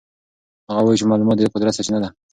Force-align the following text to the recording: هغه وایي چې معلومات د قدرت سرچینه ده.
هغه 0.69 0.81
وایي 0.85 0.99
چې 0.99 1.05
معلومات 1.11 1.35
د 1.37 1.51
قدرت 1.55 1.73
سرچینه 1.75 1.99
ده. 2.03 2.09